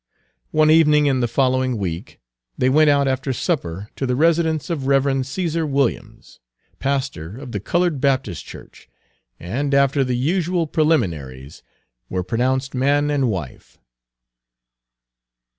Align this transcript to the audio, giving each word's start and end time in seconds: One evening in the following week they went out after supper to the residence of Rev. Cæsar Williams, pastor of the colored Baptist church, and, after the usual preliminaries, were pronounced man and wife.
One 0.49 0.71
evening 0.71 1.05
in 1.05 1.19
the 1.19 1.27
following 1.27 1.77
week 1.77 2.19
they 2.57 2.69
went 2.69 2.89
out 2.89 3.07
after 3.07 3.31
supper 3.31 3.87
to 3.95 4.07
the 4.07 4.15
residence 4.15 4.71
of 4.71 4.87
Rev. 4.87 5.03
Cæsar 5.03 5.69
Williams, 5.69 6.39
pastor 6.79 7.37
of 7.37 7.51
the 7.51 7.59
colored 7.59 8.01
Baptist 8.01 8.43
church, 8.43 8.89
and, 9.39 9.75
after 9.75 10.03
the 10.03 10.17
usual 10.17 10.65
preliminaries, 10.65 11.61
were 12.09 12.23
pronounced 12.23 12.73
man 12.73 13.11
and 13.11 13.29
wife. 13.29 13.77